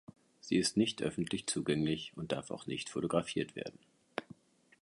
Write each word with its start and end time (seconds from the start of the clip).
Sie 0.39 0.57
ist 0.57 0.77
nicht 0.77 1.03
öffentlich 1.03 1.45
zugänglich 1.45 2.11
und 2.17 2.31
darf 2.31 2.49
auch 2.49 2.65
nicht 2.65 2.89
fotografiert 2.89 3.55
werden. 3.55 3.77